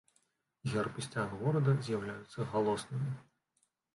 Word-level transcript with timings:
Герб 0.71 0.95
і 1.01 1.05
сцяг 1.07 1.35
горада 1.41 1.75
з'яўляюцца 1.87 2.47
галоснымі. 2.53 3.11